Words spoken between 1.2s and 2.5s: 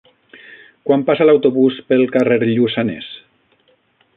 l'autobús pel carrer